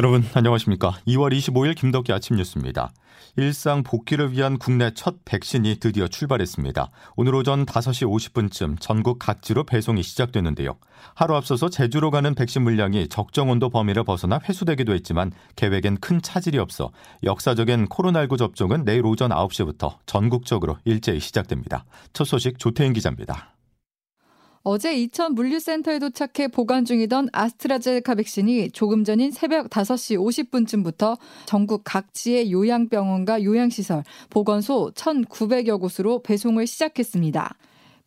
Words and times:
여러분 0.00 0.24
안녕하십니까? 0.32 0.92
2월 1.08 1.30
25일 1.30 1.76
김덕기 1.76 2.10
아침 2.10 2.36
뉴스입니다. 2.36 2.90
일상 3.36 3.82
복귀를 3.82 4.32
위한 4.32 4.56
국내 4.56 4.92
첫 4.94 5.16
백신이 5.26 5.76
드디어 5.78 6.08
출발했습니다. 6.08 6.90
오늘 7.16 7.34
오전 7.34 7.66
5시 7.66 8.08
50분쯤 8.08 8.80
전국 8.80 9.18
각지로 9.18 9.64
배송이 9.64 10.02
시작됐는데요. 10.02 10.78
하루 11.14 11.36
앞서서 11.36 11.68
제주로 11.68 12.10
가는 12.10 12.34
백신 12.34 12.62
물량이 12.62 13.08
적정 13.08 13.50
온도 13.50 13.68
범위를 13.68 14.04
벗어나 14.04 14.40
회수되기도 14.48 14.94
했지만 14.94 15.32
계획엔 15.56 15.98
큰 16.00 16.22
차질이 16.22 16.56
없어 16.56 16.92
역사적인 17.22 17.88
코로나19 17.88 18.38
접종은 18.38 18.86
내일 18.86 19.04
오전 19.04 19.28
9시부터 19.28 19.98
전국적으로 20.06 20.78
일제히 20.86 21.20
시작됩니다. 21.20 21.84
첫 22.14 22.24
소식 22.24 22.58
조태인 22.58 22.94
기자입니다. 22.94 23.52
어제 24.62 24.94
이천 24.94 25.34
물류센터에 25.34 25.98
도착해 25.98 26.48
보관 26.48 26.84
중이던 26.84 27.30
아스트라제네카 27.32 28.14
백신이 28.14 28.72
조금 28.72 29.04
전인 29.04 29.30
새벽 29.30 29.70
5시 29.70 30.18
50분쯤부터 30.18 31.18
전국 31.46 31.80
각지의 31.82 32.52
요양병원과 32.52 33.42
요양시설, 33.42 34.04
보건소 34.28 34.92
1,900여 34.94 35.80
곳으로 35.80 36.22
배송을 36.22 36.66
시작했습니다. 36.66 37.56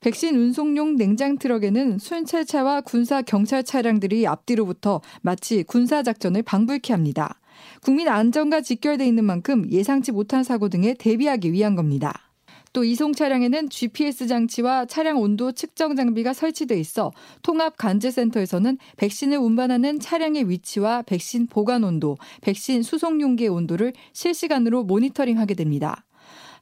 백신 0.02 0.36
운송용 0.36 0.98
냉장 0.98 1.40
트럭에는 1.40 1.98
순찰차와 1.98 2.82
군사 2.82 3.24
경찰 3.24 3.64
차량들이 3.64 4.28
앞뒤로부터 4.28 5.02
마치 5.22 5.64
군사 5.64 6.04
작전을 6.04 6.44
방불케 6.44 6.94
합니다. 6.94 7.40
국민 7.82 8.10
안전과 8.10 8.62
직결돼 8.62 9.08
있는 9.08 9.24
만큼 9.24 9.66
예상치 9.72 10.12
못한 10.12 10.44
사고 10.44 10.70
등에 10.70 10.94
대비하기 10.94 11.52
위한 11.52 11.76
겁니다. 11.76 12.33
또 12.74 12.84
이송 12.84 13.14
차량에는 13.14 13.70
GPS 13.70 14.28
장치와 14.28 14.86
차량 14.86 15.22
온도 15.22 15.52
측정 15.52 15.96
장비가 15.96 16.34
설치돼 16.34 16.80
있어 16.80 17.12
통합 17.44 17.78
관제센터에서는 17.78 18.80
백신을 18.98 19.38
운반하는 19.38 20.00
차량의 20.00 20.50
위치와 20.50 21.04
백신 21.04 21.48
보관 21.48 21.84
온도, 21.84 22.18
백신 22.42 22.82
수송 22.82 23.22
용기의 23.22 23.50
온도를 23.50 23.94
실시간으로 24.14 24.84
모니터링하게 24.84 25.54
됩니다. 25.54 26.04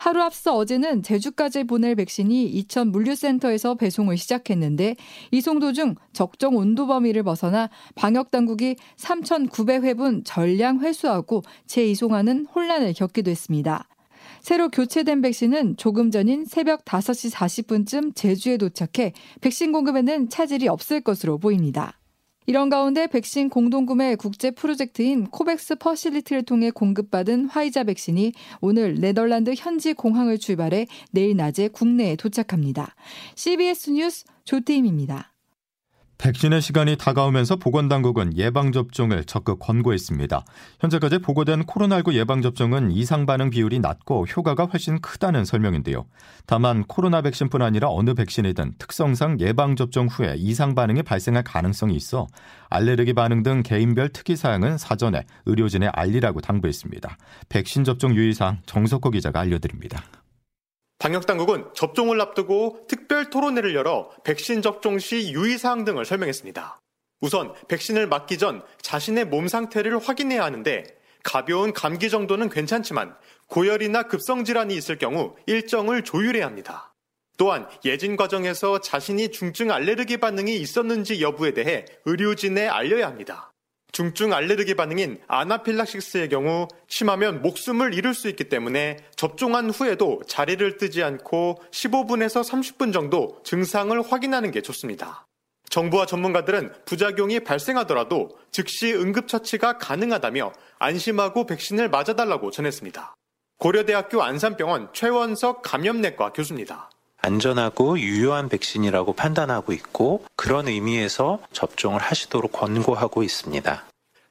하루 0.02 0.20
앞서 0.24 0.56
어제는 0.56 1.04
제주까지 1.04 1.64
보낼 1.64 1.94
백신이 1.94 2.46
이천 2.46 2.92
물류센터에서 2.92 3.76
배송을 3.76 4.18
시작했는데 4.18 4.96
이송 5.30 5.60
도중 5.60 5.94
적정 6.12 6.56
온도 6.56 6.88
범위를 6.88 7.22
벗어나 7.22 7.70
방역 7.94 8.32
당국이 8.32 8.78
3,900회분 8.98 10.24
전량 10.26 10.80
회수하고 10.80 11.44
재이송하는 11.68 12.48
혼란을 12.48 12.94
겪기도 12.94 13.30
했습니다. 13.30 13.88
새로 14.42 14.70
교체된 14.70 15.22
백신은 15.22 15.78
조금 15.78 16.10
전인 16.10 16.46
새벽 16.46 16.84
5시 16.84 17.32
40분쯤 17.32 18.16
제주에 18.16 18.58
도착해 18.58 19.14
백신 19.40 19.72
공급에는 19.72 20.30
차질이 20.30 20.68
없을 20.68 21.02
것으로 21.02 21.38
보입니다. 21.38 22.00
이런 22.48 22.70
가운데 22.70 23.06
백신 23.06 23.50
공동구매 23.50 24.16
국제 24.16 24.50
프로젝트인 24.50 25.28
코백스 25.28 25.76
퍼실리티를 25.76 26.44
통해 26.44 26.72
공급받은 26.72 27.46
화이자 27.46 27.84
백신이 27.84 28.34
오늘 28.62 28.96
네덜란드 28.96 29.54
현지 29.56 29.94
공항을 29.94 30.40
출발해 30.40 30.88
내일 31.12 31.38
낮에 31.38 31.68
국내에 31.68 32.16
도착합니다. 32.16 32.96
CBS 33.36 33.92
뉴스 33.92 34.26
조태임입니다. 34.44 35.31
백신의 36.22 36.62
시간이 36.62 36.98
다가오면서 36.98 37.56
보건당국은 37.56 38.38
예방접종을 38.38 39.24
적극 39.24 39.58
권고했습니다. 39.58 40.46
현재까지 40.80 41.18
보고된 41.18 41.64
코로나19 41.64 42.14
예방접종은 42.14 42.92
이상 42.92 43.26
반응 43.26 43.50
비율이 43.50 43.80
낮고 43.80 44.28
효과가 44.28 44.66
훨씬 44.66 45.02
크다는 45.02 45.46
설명인데요. 45.46 46.06
다만 46.46 46.84
코로나 46.84 47.24
백신뿐 47.24 47.64
아니라 47.64 47.90
어느 47.90 48.14
백신이든 48.14 48.76
특성상 48.78 49.40
예방접종 49.40 50.06
후에 50.06 50.36
이상 50.38 50.76
반응이 50.76 51.02
발생할 51.02 51.44
가능성이 51.44 51.96
있어 51.96 52.28
알레르기 52.70 53.14
반응 53.14 53.42
등 53.42 53.64
개인별 53.64 54.10
특이사항은 54.10 54.78
사전에 54.78 55.24
의료진에 55.48 55.88
알리라고 55.88 56.40
당부했습니다. 56.42 57.18
백신 57.50 57.84
접종 57.84 58.14
유의사항 58.14 58.60
정석호 58.68 59.10
기자가 59.10 59.40
알려드립니다. 59.40 60.04
방역당국은 61.02 61.66
접종을 61.74 62.22
앞두고 62.22 62.86
특별 62.88 63.32
토론회를 63.32 63.74
열어 63.74 64.12
백신 64.24 64.62
접종 64.62 65.00
시 65.00 65.34
유의사항 65.34 65.84
등을 65.84 66.06
설명했습니다. 66.06 66.80
우선 67.22 67.54
백신을 67.68 68.06
맞기 68.06 68.38
전 68.38 68.62
자신의 68.84 69.26
몸 69.26 69.48
상태를 69.48 69.98
확인해야 69.98 70.44
하는데 70.44 70.84
가벼운 71.24 71.74
감기 71.74 72.12
정도는 72.12 72.50
괜찮지만 72.50 73.16
고열이나 73.48 74.04
급성질환이 74.04 74.76
있을 74.76 75.00
경우 75.00 75.36
일정을 75.48 76.04
조율해야 76.04 76.46
합니다. 76.46 76.94
또한 77.36 77.68
예진 77.84 78.16
과정에서 78.16 78.80
자신이 78.80 79.32
중증 79.32 79.72
알레르기 79.72 80.18
반응이 80.18 80.56
있었는지 80.56 81.20
여부에 81.24 81.56
대해 81.56 81.86
의료진에 82.06 82.68
알려야 82.68 83.08
합니다. 83.08 83.51
중증 83.92 84.34
알레르기 84.34 84.76
반응인 84.76 85.20
아나필락시스의 85.28 86.30
경우 86.30 86.68
심하면 86.88 87.42
목숨을 87.42 87.94
잃을 87.94 88.14
수 88.14 88.30
있기 88.30 88.46
때문에 88.46 88.98
접종한 89.16 89.70
후에도 89.70 90.22
자리를 90.28 90.78
뜨지 90.78 91.04
않고 91.04 91.62
15분에서 91.72 92.44
30분 92.44 92.94
정도 92.94 93.40
증상을 93.44 94.02
확인하는 94.02 94.52
게 94.52 94.62
좋습니다. 94.62 95.26
정부와 95.70 96.06
전문가들은 96.06 96.74
부작용이 96.86 97.42
발생하더라도 97.42 98.38
즉시 98.52 98.94
응급처치가 98.94 99.78
가능하다며 99.78 100.52
안심하고 100.80 101.46
백신을 101.46 101.90
맞아달라고 101.90 102.52
전했습니다. 102.52 103.16
고려대학교 103.58 104.22
안산병원 104.22 104.90
최원석 104.92 105.62
감염내과 105.62 106.34
교수입니다. 106.34 106.90
안전하고 107.22 108.00
유효한 108.00 108.50
백신이라고 108.50 109.14
판단하고 109.14 109.74
있고 109.74 110.26
그런 110.36 110.68
의미에서 110.68 111.40
접종을 111.52 112.00
하시도록 112.00 112.52
권고하고 112.52 113.24
있습니다. 113.24 113.86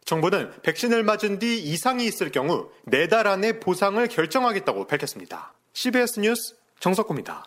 정부는 0.05 0.51
백신을 0.63 1.05
맞은 1.05 1.39
뒤 1.39 1.61
이상이 1.63 2.05
있을 2.07 2.33
경우 2.33 2.69
4달 2.89 3.27
안에 3.27 3.61
보상을 3.61 4.07
결정하겠다고 4.09 4.87
밝혔습니다. 4.87 5.53
CBS 5.73 6.21
뉴스 6.21 6.57
정석구입니다. 6.81 7.45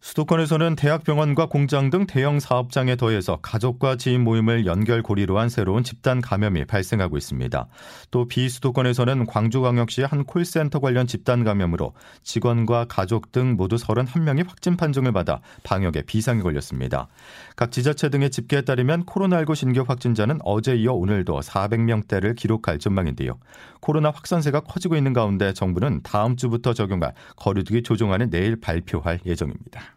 수도권에서는 0.00 0.76
대학병원과 0.76 1.46
공장 1.46 1.90
등 1.90 2.06
대형 2.06 2.38
사업장에 2.38 2.96
더해서 2.96 3.38
가족과 3.42 3.96
지인 3.96 4.22
모임을 4.22 4.66
연결고리로 4.66 5.38
한 5.38 5.48
새로운 5.48 5.82
집단 5.82 6.20
감염이 6.20 6.64
발생하고 6.66 7.16
있습니다. 7.16 7.66
또 8.10 8.28
비수도권에서는 8.28 9.26
광주광역시의 9.26 10.06
한 10.06 10.24
콜센터 10.24 10.80
관련 10.80 11.06
집단 11.06 11.44
감염으로 11.44 11.94
직원과 12.22 12.86
가족 12.88 13.32
등 13.32 13.56
모두 13.56 13.76
31명이 13.76 14.46
확진 14.46 14.76
판정을 14.76 15.12
받아 15.12 15.40
방역에 15.64 16.02
비상이 16.02 16.42
걸렸습니다. 16.42 17.08
각 17.56 17.72
지자체 17.72 18.08
등의 18.08 18.30
집계에 18.30 18.60
따르면 18.60 19.06
코로나19 19.06 19.54
신규 19.54 19.84
확진자는 19.86 20.38
어제 20.44 20.76
이어 20.76 20.92
오늘도 20.92 21.40
400명대를 21.40 22.36
기록할 22.36 22.78
전망인데요. 22.78 23.38
코로나 23.80 24.10
확산세가 24.10 24.60
커지고 24.60 24.96
있는 24.96 25.12
가운데 25.12 25.52
정부는 25.52 26.02
다음 26.02 26.36
주부터 26.36 26.74
적용할 26.74 27.14
거리두기 27.36 27.82
조정안을 27.82 28.30
내일 28.30 28.60
발표할 28.60 29.20
예정입니다. 29.26 29.95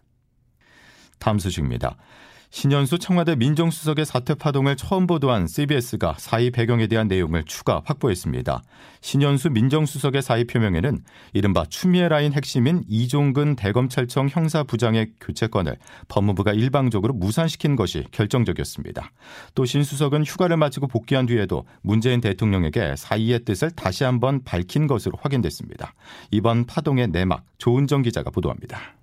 다음 1.19 1.40
소식입니다. 1.40 1.96
신현수 2.52 2.97
청와대 2.97 3.35
민정수석의 3.35 4.06
사퇴 4.07 4.34
파동을 4.34 4.75
처음 4.75 5.06
보도한 5.06 5.46
CBS가 5.46 6.16
사의 6.18 6.50
배경에 6.50 6.88
대한 6.88 7.07
내용을 7.07 7.44
추가 7.46 7.84
확보했습니다. 7.85 8.63
신현수 9.02 9.52
민정수석의 9.52 10.24
사의 10.24 10.46
표명에는 10.46 11.03
이른바 11.34 11.66
추미애 11.69 12.09
라인 12.09 12.34
핵심인 12.34 12.84
이종근 12.88 13.56
대검찰청 13.56 14.30
형사부장의 14.30 15.13
교체권을 15.22 15.77
법무부가 16.07 16.54
일방적으로 16.54 17.13
무산시킨 17.13 17.75
것이 17.75 18.06
결정적이었습니다. 18.12 19.12
또 19.54 19.66
신 19.66 19.83
수석은 19.83 20.24
휴가를 20.25 20.57
마치고 20.57 20.88
복귀한 20.88 21.27
뒤에도 21.27 21.66
문재인 21.83 22.19
대통령에게 22.19 22.95
사의의 22.98 23.45
뜻을 23.45 23.69
다시 23.71 24.04
한번 24.04 24.44
밝힌 24.44 24.88
것으로 24.88 25.19
확인됐습니다. 25.21 25.94
이번 26.31 26.66
파동의 26.66 27.10
내막 27.10 27.45
조은정 27.60 28.01
기자가 28.01 28.31
보도합니다. 28.31 28.99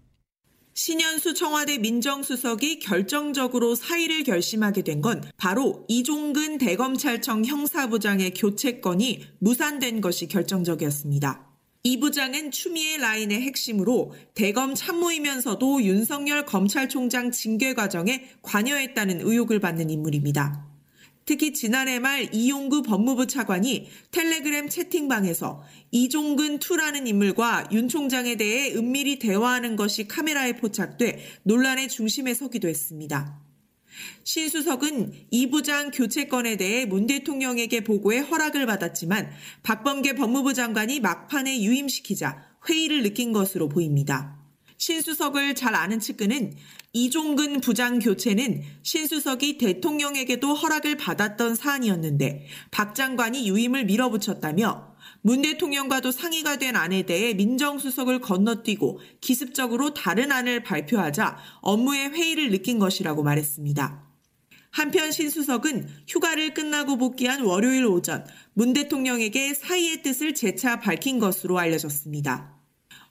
신현수 0.77 1.33
청와대 1.33 1.79
민정수석이 1.79 2.81
결정적으로 2.81 3.75
사의를 3.75 4.25
결심하게 4.25 4.83
된 4.83 5.01
건 5.01 5.23
바로 5.37 5.85
이종근 5.89 6.59
대검찰청 6.59 7.45
형사부장의 7.45 8.35
교체권이 8.35 9.27
무산된 9.39 10.01
것이 10.03 10.27
결정적이었습니다. 10.27 11.47
이 11.83 12.01
부장은 12.01 12.51
추미애 12.51 12.99
라인의 12.99 13.41
핵심으로 13.43 14.13
대검 14.35 14.75
참모이면서도 14.75 15.83
윤석열 15.83 16.45
검찰총장 16.45 17.31
징계 17.31 17.73
과정에 17.73 18.25
관여했다는 18.43 19.21
의혹을 19.23 19.61
받는 19.61 19.89
인물입니다. 19.89 20.66
특히 21.27 21.53
지난해 21.53 21.99
말 21.99 22.33
이용구 22.33 22.83
법무부 22.83 23.27
차관이 23.27 23.89
텔레그램 24.13 24.69
채팅방에서 24.69 25.63
이종근 25.91 26.61
투라는 26.61 27.09
인물과 27.09 27.69
윤 27.73 27.89
총장에 27.89 28.37
대해 28.37 28.73
은밀히 28.75 29.19
대화하는 29.19 29.75
것이 29.75 30.07
카메라에 30.07 30.57
포착돼 30.57 31.19
논란의 31.43 31.89
중심에 31.89 32.33
서기도 32.33 32.69
했습니다. 32.69 33.43
신 34.23 34.49
수석은 34.49 35.13
이 35.31 35.51
부장 35.51 35.91
교체건에 35.91 36.57
대해 36.57 36.87
문 36.87 37.07
대통령에게 37.07 37.83
보고해 37.83 38.21
허락을 38.21 38.67
받았지만 38.67 39.31
박범계 39.65 40.15
법무부 40.15 40.55
장관이 40.55 41.01
막판에 41.01 41.61
유임시키자 41.63 42.41
회의를 42.69 43.03
느낀 43.03 43.33
것으로 43.33 43.69
보입니다. 43.69 44.46
신수석을 44.79 45.55
잘 45.55 45.75
아는 45.75 46.01
측근은 46.01 46.55
이종근 46.93 47.61
부장 47.61 47.99
교체는 47.99 48.63
신수석이 48.83 49.59
대통령에게도 49.59 50.55
허락을 50.55 50.97
받았던 50.97 51.55
사안이었는데 51.55 52.47
박 52.71 52.95
장관이 52.95 53.49
유임을 53.49 53.85
밀어붙였다며 53.85 54.97
문 55.23 55.43
대통령과도 55.43 56.13
상의가 56.13 56.57
된 56.57 56.77
안에 56.77 57.03
대해 57.03 57.35
민정수석을 57.35 58.21
건너뛰고 58.21 59.01
기습적으로 59.21 59.93
다른 59.93 60.33
안을 60.33 60.63
발표하자 60.63 61.37
업무의 61.61 62.11
회의를 62.11 62.51
느낀 62.51 62.79
것이라고 62.79 63.23
말했습니다. 63.23 64.05
한편 64.71 65.11
신수석은 65.11 65.89
휴가를 66.07 66.55
끝나고 66.55 66.97
복귀한 66.97 67.43
월요일 67.43 67.87
오전 67.87 68.27
문 68.53 68.73
대통령에게 68.73 69.55
사의의 69.55 70.03
뜻을 70.03 70.35
재차 70.35 70.81
밝힌 70.81 71.19
것으로 71.19 71.59
알려졌습니다. 71.59 72.57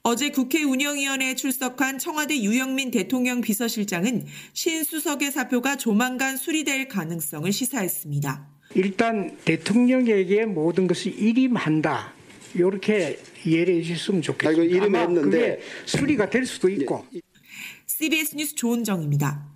어제 0.07 0.29
국회 0.29 0.61
운영위원회에 0.61 1.33
출석한 1.33 1.97
청와대 1.97 2.39
유영민 2.39 2.91
대통령 2.91 3.41
비서실장은 3.41 4.27
신수석의 4.53 5.31
사표가 5.31 5.77
조만간 5.77 6.37
수리될 6.37 6.87
가능성을 6.89 7.51
시사했습니다. 7.51 8.47
일단 8.75 9.35
대통령에게 9.45 10.45
모든 10.45 10.85
것을 10.85 11.19
일임한다. 11.19 12.13
이렇게 12.53 13.17
이해를 13.43 13.77
해주셨으면 13.77 14.21
좋겠습니다. 14.21 14.61
아, 14.61 14.63
이거 14.63 14.75
이름했는데 14.75 15.59
수리가 15.87 16.29
될 16.29 16.45
수도 16.45 16.69
있고. 16.69 17.03
CBS 17.87 18.35
뉴스 18.35 18.53
조은정입니다. 18.53 19.54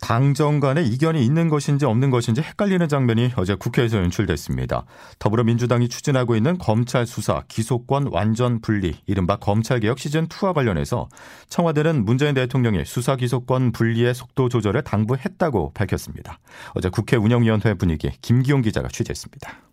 당정 0.00 0.60
간에 0.60 0.82
이견이 0.82 1.24
있는 1.24 1.48
것인지 1.48 1.84
없는 1.84 2.10
것인지 2.10 2.40
헷갈리는 2.40 2.88
장면이 2.88 3.32
어제 3.36 3.54
국회에서 3.54 3.98
연출됐습니다. 3.98 4.84
더불어민주당이 5.18 5.88
추진하고 5.88 6.36
있는 6.36 6.58
검찰 6.58 7.06
수사 7.06 7.42
기소권 7.48 8.08
완전 8.10 8.60
분리 8.60 8.96
이른바 9.06 9.36
검찰개혁 9.36 9.98
시즌2와 9.98 10.54
관련해서 10.54 11.08
청와대는 11.48 12.04
문재인 12.04 12.34
대통령이 12.34 12.84
수사 12.84 13.16
기소권 13.16 13.72
분리의 13.72 14.14
속도 14.14 14.48
조절을 14.48 14.82
당부했다고 14.82 15.72
밝혔습니다. 15.74 16.38
어제 16.74 16.88
국회 16.88 17.16
운영위원회 17.16 17.74
분위기 17.74 18.10
김기용 18.22 18.62
기자가 18.62 18.88
취재했습니다. 18.88 19.69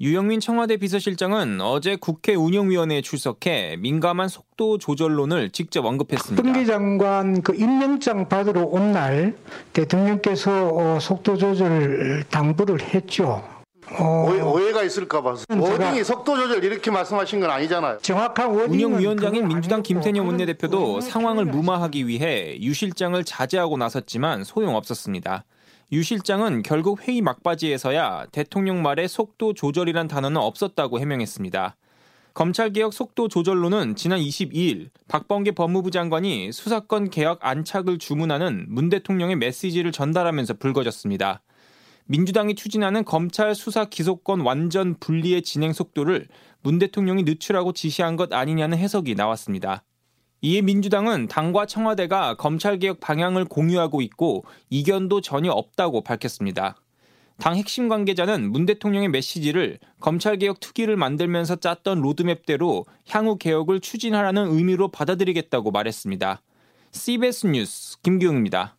유영민 0.00 0.40
청와대 0.40 0.76
비서실장은 0.76 1.60
어제 1.60 1.94
국회 1.96 2.34
운영위원회에 2.34 3.00
출석해 3.00 3.76
민감한 3.78 4.28
속도 4.28 4.76
조절론을 4.76 5.50
직접 5.50 5.84
언급했습니다. 5.84 6.42
박범 6.42 6.66
장관 6.66 7.42
그 7.42 7.54
임명장 7.54 8.28
받으러 8.28 8.64
온 8.64 8.92
날 8.94 9.34
대통령께서 9.72 10.68
어, 10.72 10.98
속도 11.00 11.36
조절 11.36 12.24
당부를 12.30 12.80
했죠. 12.80 13.42
어, 13.98 14.30
오해, 14.44 14.72
가 14.72 14.82
있을까 14.82 15.20
봐서 15.22 15.44
워딩이 15.50 16.04
속도 16.04 16.36
조절 16.36 16.62
이렇게 16.64 16.90
말씀하신 16.90 17.40
건 17.40 17.50
아니잖아요. 17.50 17.98
정확한 17.98 18.50
운영위원장인 18.50 19.48
민주당 19.48 19.82
김태년 19.82 20.26
원내대표도 20.26 21.00
상황을 21.00 21.44
무마하기 21.44 22.06
위해 22.06 22.56
유 22.60 22.72
실장을 22.74 23.22
자제하고 23.24 23.76
나섰지만 23.76 24.44
소용없었습니다. 24.44 25.44
유 25.92 26.02
실장은 26.02 26.62
결국 26.62 27.06
회의 27.06 27.20
막바지에서야 27.20 28.26
대통령 28.32 28.82
말에 28.82 29.06
속도 29.06 29.52
조절이란 29.52 30.08
단어는 30.08 30.38
없었다고 30.38 30.98
해명했습니다. 30.98 31.76
검찰개혁 32.32 32.92
속도 32.92 33.28
조절로는 33.28 33.94
지난 33.94 34.18
22일 34.18 34.88
박범계 35.06 35.52
법무부 35.52 35.92
장관이 35.92 36.50
수사권 36.50 37.10
개혁 37.10 37.38
안착을 37.42 37.98
주문하는 37.98 38.66
문 38.68 38.88
대통령의 38.88 39.36
메시지를 39.36 39.92
전달하면서 39.92 40.54
불거졌습니다. 40.54 41.42
민주당이 42.06 42.54
추진하는 42.54 43.04
검찰 43.04 43.54
수사 43.54 43.84
기소권 43.84 44.40
완전 44.40 44.98
분리의 44.98 45.42
진행 45.42 45.72
속도를 45.72 46.26
문 46.62 46.78
대통령이 46.78 47.22
늦추라고 47.22 47.72
지시한 47.72 48.16
것 48.16 48.32
아니냐는 48.32 48.78
해석이 48.78 49.14
나왔습니다. 49.14 49.84
이에 50.44 50.60
민주당은 50.60 51.26
당과 51.26 51.64
청와대가 51.64 52.34
검찰개혁 52.34 53.00
방향을 53.00 53.46
공유하고 53.46 54.02
있고 54.02 54.44
이견도 54.68 55.22
전혀 55.22 55.50
없다고 55.50 56.02
밝혔습니다. 56.02 56.76
당 57.38 57.56
핵심 57.56 57.88
관계자는 57.88 58.52
문 58.52 58.66
대통령의 58.66 59.08
메시지를 59.08 59.78
검찰개혁 60.00 60.60
특위를 60.60 60.98
만들면서 60.98 61.56
짰던 61.56 62.02
로드맵대로 62.02 62.84
향후 63.08 63.38
개혁을 63.38 63.80
추진하라는 63.80 64.54
의미로 64.54 64.88
받아들이겠다고 64.88 65.70
말했습니다. 65.70 66.42
CBS 66.92 67.46
뉴스 67.46 67.98
김기웅입니다. 68.02 68.76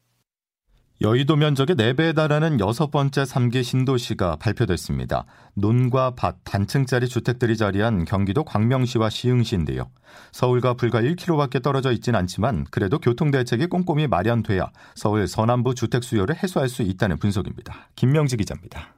여의도 1.01 1.35
면적의 1.35 1.75
4배에 1.75 2.15
달하는 2.15 2.57
여섯 2.61 2.89
번째 2.89 3.23
3기 3.23 3.65
신도시가 3.65 4.37
발표됐습니다. 4.37 5.25
논과 5.53 6.15
밭, 6.15 6.37
단층짜리 6.45 7.09
주택들이 7.09 7.57
자리한 7.57 8.05
경기도 8.05 8.45
광명시와 8.45 9.09
시흥시인데요. 9.09 9.91
서울과 10.31 10.75
불과 10.75 11.01
1km밖에 11.01 11.61
떨어져 11.61 11.91
있진 11.91 12.15
않지만 12.15 12.65
그래도 12.71 12.99
교통대책이 12.99 13.65
꼼꼼히 13.67 14.07
마련돼야 14.07 14.71
서울 14.95 15.27
서남부 15.27 15.75
주택 15.75 16.01
수요를 16.01 16.41
해소할 16.41 16.69
수 16.69 16.81
있다는 16.81 17.17
분석입니다. 17.17 17.89
김명지 17.97 18.37
기자입니다. 18.37 18.93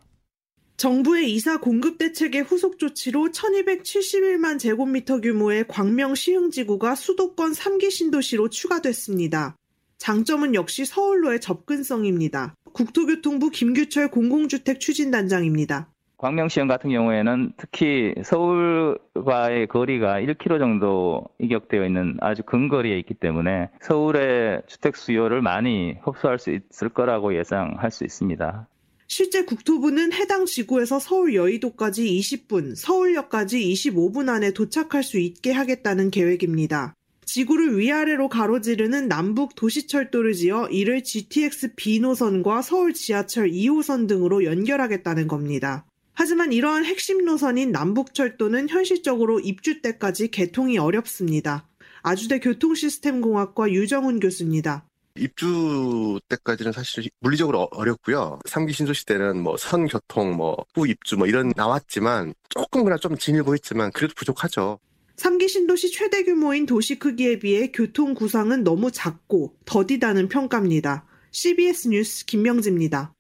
정부의 0.78 1.34
이사 1.34 1.60
공급 1.60 1.98
대책의 1.98 2.44
후속 2.44 2.78
조치로 2.78 3.30
1271만 3.30 4.60
제곱미터 4.60 5.20
규모의 5.20 5.68
광명 5.68 6.14
시흥지구가 6.14 6.94
수도권 6.94 7.54
3기 7.54 7.90
신도시로 7.90 8.50
추가됐습니다. 8.50 9.56
장점은 9.98 10.56
역시 10.56 10.86
서울로의 10.86 11.42
접근성입니다. 11.42 12.56
국토교통부 12.74 13.50
김규철 13.50 14.10
공공주택 14.10 14.80
추진단장입니다. 14.80 15.90
광명시형 16.18 16.68
같은 16.68 16.90
경우에는 16.90 17.54
특히 17.58 18.16
서울과의 18.24 19.68
거리가 19.68 20.20
1km 20.22 20.60
정도 20.60 21.26
이격되어 21.40 21.86
있는 21.86 22.18
아주 22.22 22.42
근거리에 22.44 22.98
있기 23.00 23.14
때문에 23.14 23.70
서울의 23.82 24.64
주택 24.68 24.96
수요를 24.96 25.42
많이 25.42 25.96
흡수할 26.04 26.40
수 26.40 26.52
있을 26.52 26.90
거라고 26.90 27.38
예상할 27.38 27.92
수 27.92 28.04
있습니다. 28.04 28.68
실제 29.08 29.46
국토부는 29.46 30.12
해당 30.12 30.46
지구에서 30.46 31.00
서울 31.00 31.34
여의도까지 31.34 32.06
20분, 32.20 32.76
서울역까지 32.76 33.60
25분 33.74 34.28
안에 34.28 34.52
도착할 34.52 35.02
수 35.02 35.18
있게 35.18 35.54
하겠다는 35.54 36.12
계획입니다. 36.12 36.97
지구를 37.28 37.78
위아래로 37.78 38.30
가로지르는 38.30 39.10
남북 39.10 39.54
도시철도를 39.56 40.34
지어 40.34 40.68
이를 40.70 41.04
GTX 41.04 41.76
B 41.76 42.00
노선과 42.00 42.62
서울 42.62 42.94
지하철 42.94 43.52
2호선 43.52 44.08
등으로 44.08 44.46
연결하겠다는 44.46 45.28
겁니다. 45.28 45.86
하지만 46.14 46.54
이러한 46.54 46.86
핵심 46.86 47.26
노선인 47.26 47.74
남북철도는 47.74 48.70
현실적으로 48.70 49.42
입주 49.42 49.82
때까지 49.82 50.32
개통이 50.32 50.78
어렵습니다. 50.78 51.68
아주대 52.02 52.40
교통시스템공학과 52.40 53.72
유정훈 53.72 54.22
교수입니다. 54.22 54.86
입주 55.18 56.20
때까지는 56.30 56.72
사실 56.72 57.10
물리적으로 57.20 57.68
어렵고요. 57.72 58.40
3기 58.46 58.72
신도시 58.72 59.06
때는 59.06 59.42
뭐 59.44 59.58
선교통, 59.58 60.38
뭐 60.38 60.66
후입주 60.76 61.18
뭐 61.18 61.28
이런 61.28 61.52
나왔지만 61.58 62.34
조금 62.50 62.86
그나 62.86 62.96
좀 62.96 63.18
진일 63.18 63.44
보였지만 63.44 63.92
그래도 63.92 64.14
부족하죠. 64.16 64.80
3기 65.18 65.50
신도시 65.50 65.92
최대 65.92 66.24
규모인 66.24 66.66
도시 66.66 67.00
크기에 67.00 67.40
비해 67.40 67.72
교통 67.72 68.14
구상은 68.14 68.64
너무 68.64 68.92
작고 68.92 69.56
더디다는 69.66 70.30
평가입니다. 70.30 71.06
CBS 71.32 71.90
뉴스 71.90 72.26
김명지입니다. 72.26 73.14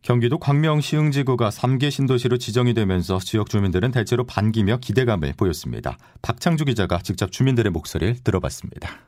경기도 0.00 0.38
광명 0.38 0.80
시흥지구가 0.80 1.50
3개 1.50 1.90
신도시로 1.90 2.38
지정이 2.38 2.72
되면서 2.72 3.18
지역 3.18 3.50
주민들은 3.50 3.90
대체로 3.90 4.24
반기며 4.24 4.78
기대감을 4.78 5.34
보였습니다. 5.36 5.98
박창주 6.22 6.64
기자가 6.64 7.00
직접 7.02 7.30
주민들의 7.30 7.72
목소리를 7.72 8.22
들어봤습니다. 8.24 9.00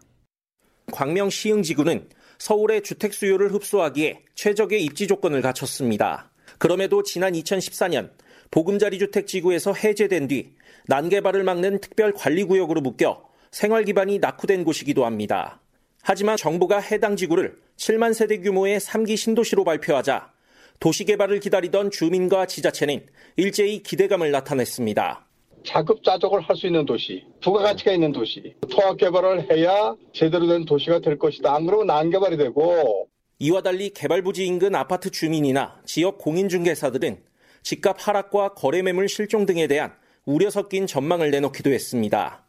광명 0.92 1.30
시흥지구는 1.30 2.08
서울의 2.38 2.82
주택 2.82 3.14
수요를 3.14 3.52
흡수하기에 3.54 4.24
최적의 4.34 4.84
입지 4.84 5.06
조건을 5.06 5.40
갖췄습니다. 5.40 6.30
그럼에도 6.58 7.02
지난 7.02 7.32
2014년 7.32 8.10
보금자리 8.50 8.98
주택 8.98 9.26
지구에서 9.26 9.72
해제된 9.72 10.26
뒤 10.28 10.54
난개발을 10.86 11.44
막는 11.44 11.80
특별 11.80 12.12
관리 12.12 12.44
구역으로 12.44 12.80
묶여 12.80 13.24
생활 13.52 13.84
기반이 13.84 14.18
낙후된 14.18 14.64
곳이기도 14.64 15.04
합니다. 15.04 15.60
하지만 16.02 16.36
정부가 16.36 16.80
해당 16.80 17.14
지구를 17.14 17.58
7만 17.76 18.14
세대 18.14 18.38
규모의 18.38 18.80
3기 18.80 19.16
신도시로 19.16 19.64
발표하자 19.64 20.32
도시 20.80 21.04
개발을 21.04 21.40
기다리던 21.40 21.90
주민과 21.90 22.46
지자체는 22.46 23.06
일제히 23.36 23.82
기대감을 23.82 24.30
나타냈습니다. 24.30 25.26
자급자족을 25.64 26.40
할 26.40 26.56
수 26.56 26.66
있는 26.66 26.86
도시, 26.86 27.22
부가가치가 27.42 27.92
있는 27.92 28.12
도시, 28.12 28.54
통합 28.70 28.96
개발을 28.96 29.52
해야 29.52 29.94
제대로 30.12 30.46
된 30.46 30.64
도시가 30.64 31.00
될 31.00 31.18
것이다. 31.18 31.54
안 31.54 31.66
그러면 31.66 31.86
난개발이 31.86 32.38
되고 32.38 33.06
이와 33.38 33.60
달리 33.60 33.90
개발부지 33.90 34.46
인근 34.46 34.74
아파트 34.74 35.10
주민이나 35.10 35.80
지역 35.84 36.18
공인중개사들은 36.18 37.29
집값 37.62 37.96
하락과 37.98 38.54
거래 38.54 38.82
매물 38.82 39.08
실종 39.08 39.46
등에 39.46 39.66
대한 39.66 39.92
우려 40.24 40.50
섞인 40.50 40.86
전망을 40.86 41.30
내놓기도 41.30 41.70
했습니다. 41.70 42.44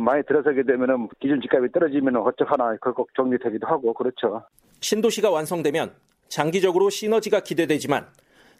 많이 0.00 0.22
들어서게 0.24 0.62
되면 0.62 1.08
기준 1.20 1.40
집값이 1.40 1.72
떨어지면 1.72 2.16
어쩌 2.16 2.44
하나 2.46 2.76
결국 2.82 3.08
정리되기도 3.14 3.66
하고 3.66 3.92
그렇죠. 3.92 4.42
신도시가 4.80 5.30
완성되면 5.30 5.94
장기적으로 6.28 6.90
시너지가 6.90 7.40
기대되지만 7.40 8.08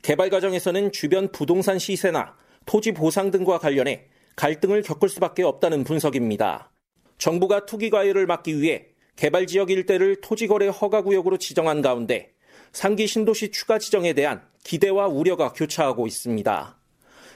개발 0.03 0.29
과정에서는 0.29 0.93
주변 0.93 1.33
부동산 1.33 1.79
시세나 1.79 2.37
토지 2.67 2.93
보상 2.93 3.31
등과 3.31 3.59
관련해 3.59 4.07
갈등을 4.37 4.83
겪을 4.83 5.09
수밖에 5.09 5.43
없다는 5.43 5.85
분석입니다. 5.85 6.71
정부가 7.19 7.65
투기 7.67 7.89
과열을 7.91 8.27
막기 8.27 8.61
위해 8.61 8.89
개발 9.17 9.47
지역 9.47 9.71
일대를 9.71 10.21
토지거래 10.21 10.69
허가구역으로 10.69 11.39
지정한 11.39 11.81
가운데 11.81 12.33
상기 12.73 13.07
신도시 13.07 13.51
추가 13.51 13.79
지정에 13.79 14.13
대한 14.13 14.43
기대와 14.65 15.07
우려가 15.07 15.53
교차하고 15.53 16.07
있습니다. 16.07 16.77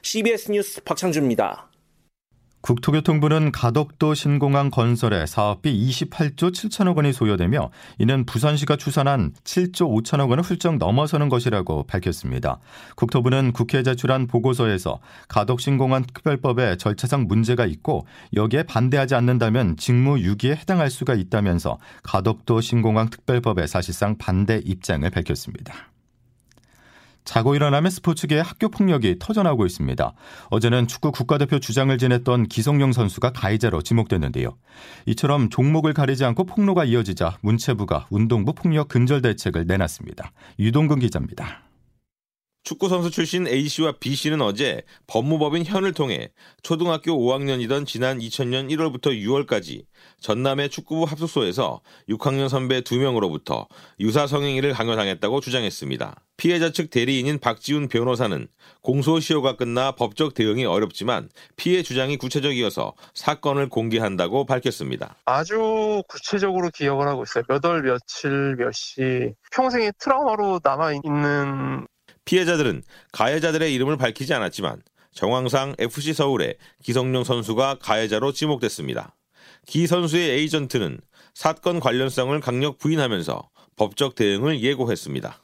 CBS 0.03 0.51
뉴스 0.51 0.83
박창주입니다. 0.83 1.69
국토교통부는 2.61 3.53
가덕도 3.53 4.15
신공항 4.15 4.71
건설에 4.71 5.27
사업비 5.27 5.73
28조 5.91 6.51
7천억 6.51 6.97
원이 6.97 7.13
소요되며 7.13 7.71
이는 7.99 8.27
부산시가 8.27 8.77
추산한 8.77 9.33
7조 9.45 10.03
5천억 10.03 10.29
원을 10.31 10.43
훌쩍 10.43 10.77
넘어서는 10.77 11.29
것이라고 11.29 11.85
밝혔습니다. 11.85 12.59
국토부는 12.97 13.53
국회에 13.53 13.85
제출한 13.85 14.27
보고서에서 14.27 14.99
가덕 15.29 15.61
신공항 15.61 16.03
특별법에 16.03 16.77
절차상 16.77 17.27
문제가 17.29 17.65
있고 17.65 18.07
여기에 18.35 18.65
반대하지 18.65 19.15
않는다면 19.15 19.77
직무유기에 19.77 20.53
해당할 20.53 20.91
수가 20.91 21.15
있다면서 21.15 21.79
가덕도 22.03 22.61
신공항 22.61 23.09
특별법에 23.09 23.67
사실상 23.67 24.19
반대 24.19 24.61
입장을 24.65 25.09
밝혔습니다. 25.09 25.75
자고 27.29 27.55
일어나면 27.55 27.91
스포츠계의 27.91 28.43
학교 28.43 28.71
폭력이 28.71 29.17
터져나오고 29.19 29.67
있습니다. 29.67 30.15
어제는 30.49 30.89
축구 30.89 31.13
국가대표 31.13 31.59
주장을 31.59 31.97
지냈던 31.99 32.47
기성용 32.49 32.93
선수가 32.93 33.33
가해자로 33.33 33.83
지목됐는데요. 33.83 34.57
이처럼 35.05 35.51
종목을 35.51 35.93
가리지 35.93 36.25
않고 36.25 36.45
폭로가 36.45 36.87
이어지자 36.87 37.37
문체부가 37.43 38.07
운동부 38.09 38.55
폭력 38.55 38.89
근절 38.89 39.21
대책을 39.21 39.67
내놨습니다. 39.67 40.33
유동근 40.59 41.01
기자입니다. 41.01 41.68
축구 42.69 42.91
선수 42.91 43.11
출신 43.11 43.47
A씨와 43.47 43.93
B씨는 43.93 44.43
어제 44.43 44.83
법무법인 45.07 45.65
현을 45.65 45.95
통해 45.95 46.29
초등학교 46.63 47.13
5학년이던 47.13 47.87
지난 47.87 48.19
2000년 48.19 48.71
1월부터 48.71 49.07
6월까지 49.07 49.87
전남의 50.21 50.69
축구부 50.69 51.05
합숙소에서 51.05 51.81
6학년 52.11 52.51
선배 52.51 52.83
2명으로부터 52.83 53.67
유사 54.01 54.27
성행위를 54.27 54.75
강요당했다고 54.75 55.41
주장했습니다. 55.41 56.17
피해자 56.37 56.71
측 56.71 56.91
대리인인 56.91 57.39
박지훈 57.39 57.89
변호사는 57.89 58.47
공소시효가 58.83 59.57
끝나 59.57 59.93
법적 59.93 60.35
대응이 60.35 60.67
어렵지만 60.67 61.31
피해 61.57 61.83
주장이 61.83 62.19
구체적이어서 62.19 62.93
사건을 63.15 63.71
공개한다고 63.71 64.45
밝혔습니다. 64.45 65.17
아주 65.25 66.03
구체적으로 66.07 66.69
기억을 66.69 67.09
하고 67.09 67.23
있어요. 67.23 67.45
몇 67.49 67.65
월 67.65 67.81
며칠 67.81 68.57
몇 68.57 68.73
시 68.75 69.33
평생의 69.53 69.95
트라우마로 69.99 70.61
남아있는 70.63 71.87
피해자들은 72.29 72.83
가해자들의 73.11 73.73
이름을 73.73 73.97
밝히지 73.97 74.35
않았지만 74.35 74.83
정황상 75.15 75.77
FC 75.79 76.13
서울의 76.13 76.57
기성용 76.83 77.25
선수가 77.25 77.79
가해자로 77.81 78.33
지목됐습니다. 78.33 79.17
기 79.67 79.87
선수의 79.87 80.33
에이전트는 80.33 81.01
사건 81.33 81.81
관련성을 81.81 82.39
강력 82.41 82.77
부인하면서 82.77 83.49
법적 83.77 84.15
대응을 84.15 84.61
예고했습니다. 84.61 85.41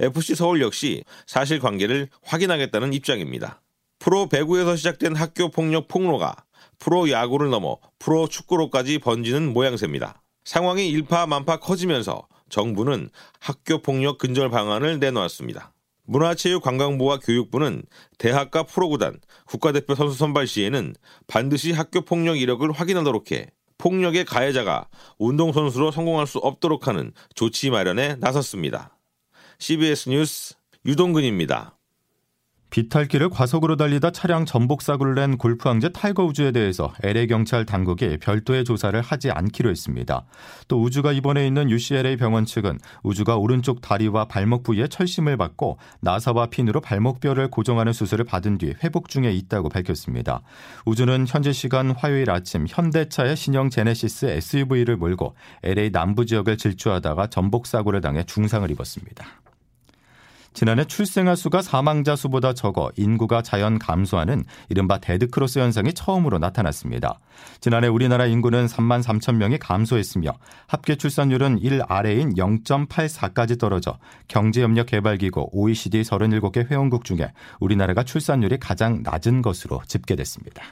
FC 0.00 0.34
서울 0.34 0.60
역시 0.60 1.04
사실 1.26 1.58
관계를 1.58 2.10
확인하겠다는 2.22 2.92
입장입니다. 2.92 3.62
프로 3.98 4.26
배구에서 4.26 4.76
시작된 4.76 5.16
학교 5.16 5.50
폭력 5.50 5.88
폭로가 5.88 6.36
프로 6.78 7.10
야구를 7.10 7.48
넘어 7.48 7.78
프로 7.98 8.28
축구로까지 8.28 8.98
번지는 8.98 9.54
모양새입니다. 9.54 10.20
상황이 10.44 10.86
일파만파 10.90 11.60
커지면서 11.60 12.28
정부는 12.50 13.08
학교 13.38 13.80
폭력 13.80 14.18
근절 14.18 14.50
방안을 14.50 14.98
내놓았습니다. 14.98 15.72
문화체육관광부와 16.10 17.18
교육부는 17.18 17.84
대학과 18.18 18.64
프로구단, 18.64 19.20
국가대표 19.46 19.94
선수 19.94 20.18
선발 20.18 20.48
시에는 20.48 20.94
반드시 21.28 21.72
학교 21.72 22.00
폭력 22.00 22.38
이력을 22.38 22.70
확인하도록 22.70 23.30
해 23.32 23.46
폭력의 23.78 24.24
가해자가 24.24 24.88
운동선수로 25.18 25.90
성공할 25.90 26.26
수 26.26 26.38
없도록 26.38 26.88
하는 26.88 27.12
조치 27.34 27.70
마련에 27.70 28.16
나섰습니다. 28.16 28.98
CBS 29.58 30.08
뉴스 30.08 30.54
유동근입니다. 30.84 31.79
비탈길을 32.70 33.30
과속으로 33.30 33.76
달리다 33.76 34.12
차량 34.12 34.46
전복 34.46 34.82
사고를 34.82 35.16
낸 35.16 35.36
골프 35.36 35.68
황제 35.68 35.88
타이거 35.88 36.24
우즈에 36.24 36.52
대해서 36.52 36.94
LA 37.02 37.26
경찰 37.26 37.66
당국이 37.66 38.18
별도의 38.18 38.64
조사를 38.64 39.00
하지 39.00 39.30
않기로 39.30 39.70
했습니다. 39.70 40.24
또 40.68 40.80
우즈가 40.80 41.12
입원해 41.12 41.46
있는 41.46 41.68
UCLA 41.68 42.16
병원 42.16 42.44
측은 42.44 42.78
우즈가 43.02 43.36
오른쪽 43.36 43.80
다리와 43.80 44.26
발목 44.26 44.62
부위에 44.62 44.86
철심을 44.86 45.36
박고 45.36 45.78
나사와 46.00 46.46
핀으로 46.46 46.80
발목뼈를 46.80 47.48
고정하는 47.48 47.92
수술을 47.92 48.24
받은 48.24 48.58
뒤 48.58 48.74
회복 48.84 49.08
중에 49.08 49.32
있다고 49.32 49.68
밝혔습니다. 49.68 50.42
우즈는 50.86 51.26
현재 51.28 51.52
시간 51.52 51.90
화요일 51.90 52.30
아침 52.30 52.66
현대차의 52.68 53.36
신형 53.36 53.70
제네시스 53.70 54.26
SUV를 54.26 54.96
몰고 54.96 55.34
LA 55.64 55.90
남부 55.90 56.24
지역을 56.24 56.56
질주하다가 56.56 57.26
전복 57.26 57.66
사고를 57.66 58.00
당해 58.00 58.22
중상을 58.22 58.70
입었습니다. 58.70 59.26
지난해 60.52 60.84
출생아 60.84 61.36
수가 61.36 61.62
사망자 61.62 62.16
수보다 62.16 62.52
적어 62.54 62.90
인구가 62.96 63.40
자연 63.40 63.78
감소하는 63.78 64.44
이른바 64.68 64.98
데드크로스 64.98 65.60
현상이 65.60 65.92
처음으로 65.92 66.38
나타났습니다. 66.38 67.20
지난해 67.60 67.86
우리나라 67.86 68.26
인구는 68.26 68.66
3만 68.66 69.02
3천 69.02 69.36
명이 69.36 69.58
감소했으며 69.58 70.32
합계 70.66 70.96
출산율은 70.96 71.58
1 71.58 71.82
아래인 71.88 72.34
0.84까지 72.34 73.58
떨어져 73.58 73.98
경제협력개발기구 74.28 75.50
OECD 75.52 76.02
37개 76.02 76.68
회원국 76.70 77.04
중에 77.04 77.32
우리나라가 77.60 78.02
출산율이 78.02 78.58
가장 78.58 79.02
낮은 79.02 79.42
것으로 79.42 79.80
집계됐습니다. 79.86 80.62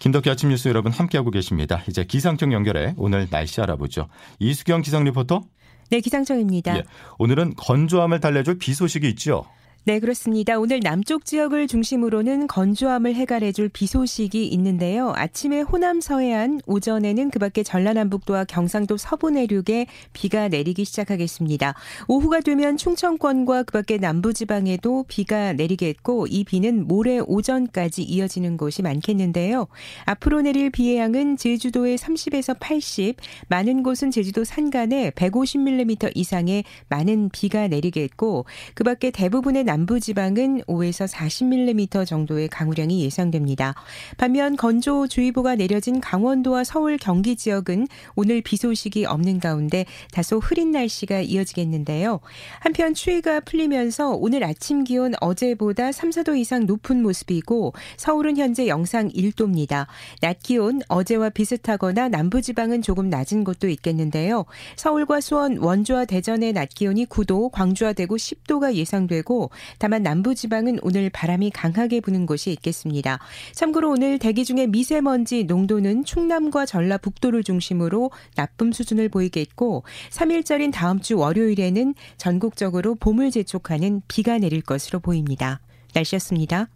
김덕기 0.00 0.30
아침 0.30 0.48
뉴스 0.48 0.66
여러분 0.68 0.92
함께하고 0.92 1.30
계십니다. 1.30 1.82
이제 1.86 2.04
기상청 2.04 2.54
연결해 2.54 2.94
오늘 2.96 3.28
날씨 3.30 3.60
알아보죠. 3.60 4.08
이수경 4.38 4.80
기상 4.80 5.04
리포터. 5.04 5.42
네, 5.90 6.00
기상청입니다. 6.00 6.78
예, 6.78 6.84
오늘은 7.18 7.54
건조함을 7.56 8.20
달래줄 8.20 8.58
비 8.58 8.74
소식이 8.74 9.08
있죠. 9.10 9.44
네, 9.84 9.98
그렇습니다. 9.98 10.58
오늘 10.58 10.80
남쪽 10.80 11.24
지역을 11.24 11.66
중심으로는 11.66 12.48
건조함을 12.48 13.14
해갈해줄 13.14 13.70
비 13.70 13.86
소식이 13.86 14.46
있는데요. 14.48 15.14
아침에 15.16 15.62
호남 15.62 16.02
서해안, 16.02 16.60
오전에는 16.66 17.30
그 17.30 17.38
밖에 17.38 17.62
전라남북도와 17.62 18.44
경상도 18.44 18.98
서부 18.98 19.30
내륙에 19.30 19.86
비가 20.12 20.48
내리기 20.48 20.84
시작하겠습니다. 20.84 21.74
오후가 22.08 22.40
되면 22.40 22.76
충청권과 22.76 23.62
그 23.62 23.72
밖에 23.72 23.96
남부지방에도 23.96 25.06
비가 25.08 25.54
내리겠고 25.54 26.26
이 26.26 26.44
비는 26.44 26.86
모레 26.86 27.20
오전까지 27.20 28.02
이어지는 28.02 28.58
곳이 28.58 28.82
많겠는데요. 28.82 29.66
앞으로 30.04 30.42
내릴 30.42 30.68
비의 30.68 30.98
양은 30.98 31.38
제주도에 31.38 31.94
30에서 31.94 32.54
80, 32.60 33.16
많은 33.48 33.82
곳은 33.82 34.10
제주도 34.10 34.44
산간에 34.44 35.08
150mm 35.12 36.12
이상의 36.14 36.64
많은 36.90 37.30
비가 37.30 37.66
내리겠고 37.66 38.44
그 38.74 38.84
밖에 38.84 39.10
대부분의 39.10 39.69
남부지방은 39.70 40.62
5에서 40.62 41.08
40mm 41.08 42.04
정도의 42.04 42.48
강우량이 42.48 43.04
예상됩니다. 43.04 43.76
반면 44.16 44.56
건조주의보가 44.56 45.54
내려진 45.54 46.00
강원도와 46.00 46.64
서울, 46.64 46.98
경기 46.98 47.36
지역은 47.36 47.86
오늘 48.16 48.42
비 48.42 48.56
소식이 48.56 49.04
없는 49.04 49.38
가운데 49.38 49.86
다소 50.10 50.40
흐린 50.40 50.72
날씨가 50.72 51.20
이어지겠는데요. 51.20 52.18
한편 52.58 52.94
추위가 52.94 53.38
풀리면서 53.38 54.10
오늘 54.10 54.42
아침 54.42 54.82
기온 54.82 55.12
어제보다 55.20 55.92
3, 55.92 56.10
4도 56.10 56.36
이상 56.36 56.66
높은 56.66 57.00
모습이고 57.00 57.72
서울은 57.96 58.38
현재 58.38 58.66
영상 58.66 59.08
1도입니다. 59.08 59.86
낮 60.20 60.42
기온 60.42 60.80
어제와 60.88 61.28
비슷하거나 61.30 62.08
남부지방은 62.08 62.82
조금 62.82 63.08
낮은 63.08 63.44
곳도 63.44 63.68
있겠는데요. 63.68 64.46
서울과 64.74 65.20
수원, 65.20 65.58
원주와 65.58 66.06
대전의 66.06 66.54
낮 66.54 66.70
기온이 66.70 67.06
9도, 67.06 67.52
광주와 67.52 67.92
대구 67.92 68.16
10도가 68.16 68.74
예상되고 68.74 69.50
다만 69.78 70.02
남부지방은 70.02 70.80
오늘 70.82 71.10
바람이 71.10 71.50
강하게 71.50 72.00
부는 72.00 72.26
곳이 72.26 72.50
있겠습니다. 72.52 73.18
참고로 73.52 73.90
오늘 73.90 74.18
대기 74.18 74.44
중에 74.44 74.66
미세먼지 74.66 75.44
농도는 75.44 76.04
충남과 76.04 76.66
전라북도를 76.66 77.44
중심으로 77.44 78.10
나쁨 78.34 78.72
수준을 78.72 79.08
보이겠고 79.08 79.84
3일절인 80.10 80.72
다음 80.72 81.00
주 81.00 81.18
월요일에는 81.18 81.94
전국적으로 82.16 82.94
봄을 82.94 83.30
재촉하는 83.30 84.02
비가 84.08 84.38
내릴 84.38 84.62
것으로 84.62 85.00
보입니다. 85.00 85.60
날씨였습니다. 85.94 86.68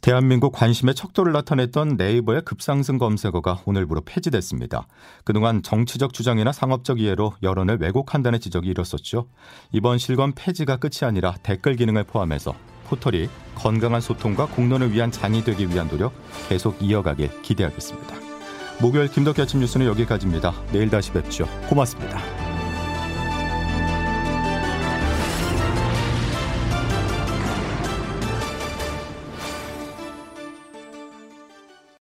대한민국 0.00 0.52
관심의 0.52 0.94
척도를 0.94 1.32
나타냈던 1.32 1.96
네이버의 1.96 2.42
급상승 2.42 2.96
검색어가 2.96 3.60
오늘부로 3.66 4.00
폐지됐습니다. 4.00 4.86
그동안 5.24 5.62
정치적 5.62 6.14
주장이나 6.14 6.52
상업적 6.52 7.00
이해로 7.00 7.34
여론을 7.42 7.78
왜곡한다는 7.80 8.40
지적이 8.40 8.70
일었었죠. 8.70 9.26
이번 9.72 9.98
실검 9.98 10.32
폐지가 10.34 10.76
끝이 10.76 11.00
아니라 11.02 11.34
댓글 11.42 11.76
기능을 11.76 12.04
포함해서 12.04 12.54
포털이 12.86 13.28
건강한 13.54 14.00
소통과 14.00 14.46
공론을 14.46 14.92
위한 14.92 15.12
장이 15.12 15.44
되기 15.44 15.68
위한 15.68 15.88
노력 15.88 16.12
계속 16.48 16.80
이어가길 16.80 17.42
기대하겠습니다. 17.42 18.16
목요일 18.80 19.08
김덕기 19.08 19.42
아침 19.42 19.60
뉴스는 19.60 19.86
여기까지입니다. 19.86 20.54
내일 20.72 20.88
다시 20.88 21.12
뵙죠. 21.12 21.46
고맙습니다. 21.68 22.49